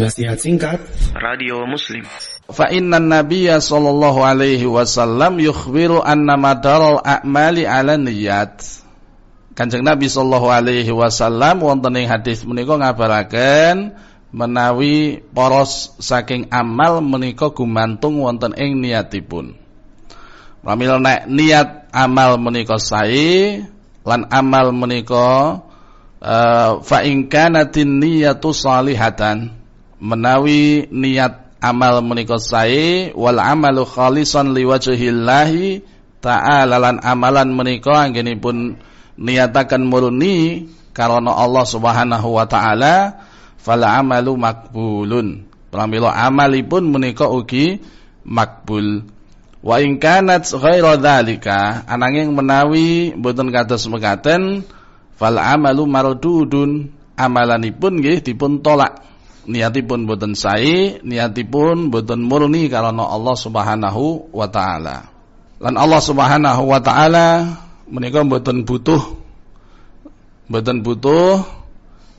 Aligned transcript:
Nasihat 0.00 0.40
singkat 0.40 0.80
Radio 1.12 1.68
Muslim 1.68 2.08
Fa 2.48 2.72
inna 2.72 2.96
nabiyya 2.96 3.60
sallallahu 3.60 4.24
alaihi 4.24 4.64
wasallam 4.64 5.36
yukhbiru 5.44 6.00
anna 6.00 6.40
madaral 6.40 7.04
a'mali 7.04 7.68
ala 7.68 8.00
niyat. 8.00 8.64
Kanjeng 9.52 9.84
Nabi 9.84 10.08
sallallahu 10.08 10.48
alaihi 10.48 10.88
wasallam 10.88 11.60
wonten 11.60 12.00
ing 12.00 12.08
hadis 12.08 12.48
menika 12.48 12.80
ngabaraken 12.80 13.92
menawi 14.32 15.20
poros 15.36 15.94
saking 16.00 16.48
amal 16.48 17.04
menika 17.04 17.52
gumantung 17.52 18.24
wonten 18.24 18.56
ing 18.56 18.80
niatipun. 18.80 19.54
Pramila 20.64 20.96
nek 20.96 21.28
niat 21.28 21.92
amal 21.92 22.40
menika 22.40 22.80
sae 22.80 23.62
lan 24.08 24.26
amal 24.32 24.72
menika 24.72 25.60
uh, 26.24 26.80
fa 26.80 26.98
in 27.04 27.28
kanatin 27.28 28.00
niyatu 28.00 28.50
salihatan 28.56 29.59
menawi 30.00 30.88
niat 30.88 31.60
amal 31.60 32.00
menika 32.00 32.40
sae 32.40 33.12
wal 33.12 33.36
amalu 33.36 33.84
khalisan 33.84 34.56
liwajhillahi 34.56 35.84
ta'ala 36.24 36.80
lan 36.80 36.96
amalan 37.04 37.52
menika 37.52 38.08
anggenipun 38.08 38.80
niataken 39.20 39.84
murni 39.84 40.68
karena 40.96 41.32
Allah 41.32 41.64
Subhanahu 41.68 42.28
wa 42.36 42.44
taala 42.48 43.24
fal 43.60 43.84
amalu 43.84 44.36
makbulun. 44.36 45.28
Pramila 45.70 46.10
amalipun 46.26 46.90
menika 46.90 47.30
ugi 47.30 47.78
makbul. 48.26 49.06
Wa 49.60 49.78
in 49.78 50.00
kanat 50.00 50.50
ghaira 50.50 50.98
dzalika 50.98 51.84
ananging 51.86 52.32
menawi 52.34 53.14
boten 53.14 53.52
kados 53.52 53.86
mekaten 53.86 54.64
fal 55.14 55.36
amalu 55.36 55.84
mardudun 55.84 56.90
amalanipun 57.14 58.00
nggih 58.00 58.24
dipun 58.24 58.64
tolak 58.64 59.09
niatipun 59.48 60.04
boten 60.04 60.36
sae, 60.36 61.00
niatipun 61.00 61.88
boten 61.88 62.20
murni 62.24 62.68
karena 62.68 63.06
Allah 63.06 63.36
Subhanahu 63.36 64.32
wa 64.34 64.48
taala. 64.50 65.08
Lan 65.60 65.74
Allah 65.76 66.00
Subhanahu 66.00 66.62
wa 66.68 66.80
taala 66.80 67.26
menika 67.88 68.24
boten 68.24 68.64
butuh 68.64 69.00
boten 70.50 70.80
butuh 70.80 71.44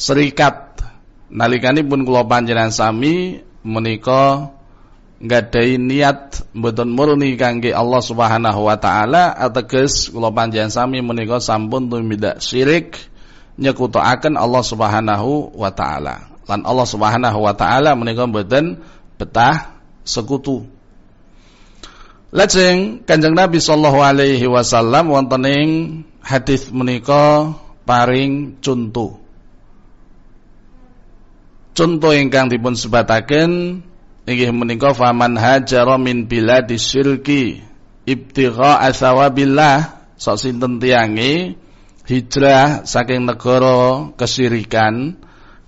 serikat 0.00 0.80
nalikanipun 1.28 2.06
kula 2.06 2.24
panjenengan 2.24 2.72
sami 2.72 3.44
menika 3.66 4.54
nggadahi 5.20 5.80
niat 5.80 6.48
boten 6.52 6.92
murni 6.92 7.34
kangge 7.40 7.72
Allah 7.72 8.00
Subhanahu 8.00 8.68
wa 8.68 8.76
taala 8.76 9.32
ateges 9.32 10.12
kula 10.12 10.30
panjenengan 10.32 10.72
sami 10.72 11.00
menika 11.00 11.40
sampun 11.40 11.88
tumindak 11.88 12.40
syirik 12.40 12.96
nyekutaaken 13.56 14.36
Allah 14.36 14.62
Subhanahu 14.62 15.56
wa 15.56 15.72
taala 15.72 16.35
lan 16.46 16.62
Allah 16.62 16.86
Subhanahu 16.86 17.38
wa 17.42 17.54
taala 17.54 17.98
menika 17.98 18.26
mboten 18.26 18.82
betah 19.18 19.76
sekutu. 20.06 20.66
Lajeng 22.34 23.06
Kanjeng 23.06 23.34
Nabi 23.34 23.62
sallallahu 23.62 24.00
alaihi 24.02 24.46
wasallam 24.50 25.10
wonten 25.10 25.46
ing 25.46 25.70
hadis 26.22 26.70
menika 26.74 27.54
paring 27.86 28.58
contoh. 28.62 29.22
Contoh 31.76 32.12
ingkang 32.16 32.48
dipun 32.48 32.72
sebataken 32.72 33.82
inggih 34.26 34.50
menika 34.50 34.96
faman 34.96 35.38
hajara 35.38 36.00
min 36.00 36.26
biladis 36.26 36.82
syirki 36.88 37.62
ibtigha 38.08 38.80
asawabillah 38.86 40.08
sok 40.16 40.36
sinten 40.40 40.82
tiange 40.82 41.58
hijrah 42.06 42.86
saking 42.88 43.28
negara 43.28 44.10
kesyirikan 44.14 45.20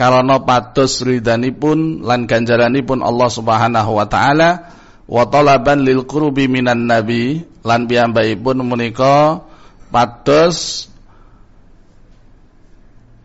karena 0.00 0.40
pados 0.40 1.04
ridhanipun 1.04 2.08
lan 2.08 2.24
ganjaranipun 2.24 3.04
Allah 3.04 3.28
Subhanahu 3.28 4.00
wa 4.00 4.08
taala 4.08 4.72
wa 5.04 5.28
talaban 5.28 5.84
lil 5.84 6.08
qurbi 6.08 6.48
minan 6.48 6.88
nabi 6.88 7.44
lan 7.60 7.84
piyambakipun 7.84 8.64
menika 8.64 9.44
pados 9.92 10.88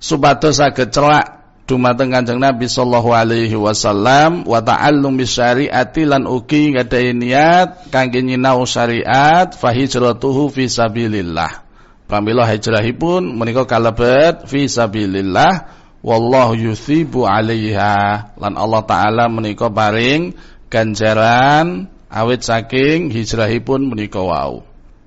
supados 0.03 0.59
saged 0.59 0.91
celak 0.91 1.47
dumateng 1.65 2.13
Kanjeng 2.13 2.37
Nabi 2.37 2.69
sallallahu 2.69 3.09
alaihi 3.09 3.57
wasallam 3.57 4.45
wa 4.45 4.61
ta'allum 4.61 5.17
bisyariati 5.17 6.05
lan 6.05 6.29
ugi 6.29 6.77
ngadahi 6.77 7.17
niat 7.17 7.89
kangge 7.89 8.21
nyinau 8.21 8.69
syariat 8.69 9.49
fa 9.49 9.73
hijratuhu 9.73 10.53
fi 10.53 10.69
sabilillah. 10.69 11.65
Pramila 12.05 12.45
hijrahipun 12.45 13.33
menika 13.33 13.65
kalebet 13.65 14.45
fi 14.45 14.69
sabilillah 14.69 15.84
wallahu 16.05 16.53
yusibu 16.53 17.25
'alaiha. 17.25 18.37
Lan 18.37 18.53
Allah 18.53 18.85
taala 18.85 19.25
menika 19.25 19.73
paring 19.73 20.37
ganjaran 20.69 21.89
awit 22.13 22.45
saking 22.45 23.09
hijrahipun 23.09 23.89
menika 23.89 24.21
wau. 24.21 24.61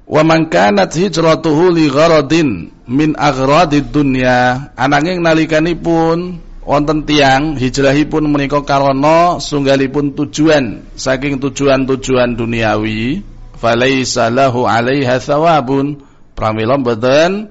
Wa 0.08 0.22
man 0.26 0.50
kanat 0.50 0.98
hijratuhu 0.98 1.70
li 1.70 1.86
gharadin 1.86 2.74
min 2.90 3.14
aghradid 3.14 3.94
dunya. 3.94 4.74
Ananging 4.74 5.22
nalikanipun 5.22 6.42
wonten 6.66 7.06
tiang 7.06 7.54
hijrahipun 7.54 8.26
menika 8.26 8.66
karana 8.66 9.38
sunggalipun 9.38 10.18
tujuan 10.18 10.82
saking 10.98 11.38
tujuan-tujuan 11.38 12.34
duniawi 12.34 13.22
falaisa 13.54 14.34
lahu 14.34 14.66
'alaiha 14.66 15.22
thawabun. 15.22 16.02
Pramila 16.38 16.78
mboten 16.78 17.50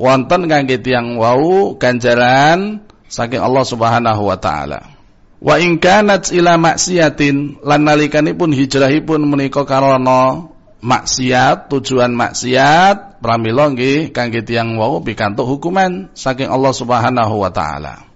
wonten 0.00 0.48
kangge 0.48 0.80
tiyang 0.80 1.20
wau 1.20 1.76
ganjaran 1.76 2.80
saking 3.04 3.44
Allah 3.44 3.64
Subhanahu 3.68 4.32
wa 4.32 4.40
taala. 4.40 4.96
Wa 5.40 5.60
in 5.60 5.76
kanat 5.76 6.32
ila 6.32 6.56
maksiatin 6.56 7.60
lan 7.60 7.84
nalikanipun 7.84 8.56
hijrahipun 8.56 9.20
menika 9.28 9.68
karana 9.68 10.48
maksiat, 10.80 11.68
tujuan 11.68 12.16
maksiat, 12.16 13.20
pramila 13.20 13.68
nggih 13.68 14.16
kangge 14.16 14.40
tiyang 14.40 14.80
wau 14.80 15.04
pikantuk 15.04 15.44
hukuman 15.44 16.08
saking 16.16 16.48
Allah 16.48 16.72
Subhanahu 16.72 17.44
wa 17.44 17.52
taala. 17.52 18.08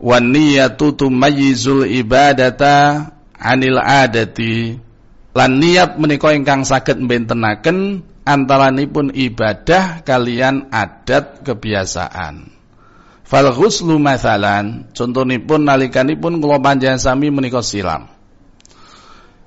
Wan 0.00 0.32
niyatu 0.32 0.96
tumayyizul 0.96 1.84
ibadata 1.88 3.12
anil 3.36 3.76
adati. 3.76 4.80
Lan 5.34 5.58
niat 5.58 5.98
menika 6.00 6.30
ingkang 6.32 6.62
saged 6.62 7.00
mbentenaken 7.02 8.06
antaranipun 8.24 9.12
ibadah 9.12 10.02
kalian 10.02 10.72
adat 10.72 11.44
kebiasaan. 11.44 12.50
Fal 13.24 13.48
ghuslu 13.56 13.96
mathalan 13.96 14.92
contonipun 14.92 15.64
nalikanipun 15.64 16.40
kula 16.40 16.60
panjenengan 16.60 17.00
sami 17.00 17.32
menika 17.32 17.64
siram. 17.64 18.08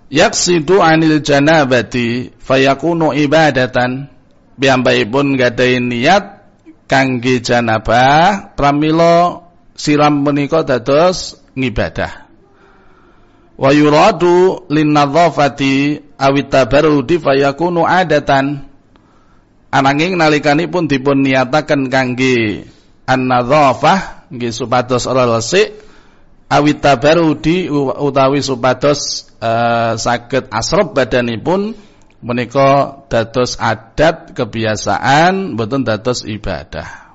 Yaksidu 0.07 0.79
anil 0.79 1.19
janabati 1.19 2.31
fayakunu 2.39 3.11
ibadatan 3.11 4.07
piyambakipun 4.55 5.35
gadahi 5.35 5.83
niat 5.83 6.25
kangge 6.87 7.43
janabah 7.43 8.55
pramila 8.55 9.45
siram 9.77 10.25
menika 10.25 10.63
dados 10.63 11.37
ngibadah. 11.53 12.25
Wa 13.57 13.73
yuradu 13.73 14.69
lin 14.69 14.93
nadhafati 14.93 16.01
awit 16.17 16.49
tabarrudi 16.49 17.17
fayakunu 17.21 17.85
adatan 17.85 18.66
Ananging 19.67 20.15
nalikanipun 20.15 20.87
dipun 20.87 21.27
niataken 21.27 21.91
kangge 21.91 22.67
an-nadzafah 23.03 24.31
nggih 24.31 24.51
supados 24.51 25.07
ora 25.07 25.27
resik 25.27 25.75
awit 26.47 26.79
tabarudi 26.79 27.67
utawi 27.71 28.39
supados 28.39 29.31
uh, 29.43 29.99
saged 29.99 30.47
asrab 30.51 30.95
badanipun 30.95 31.75
menika 32.23 33.03
dados 33.11 33.59
adat 33.59 34.33
kebiasaan 34.33 35.55
mboten 35.55 35.83
dados 35.83 36.23
ibadah. 36.23 37.06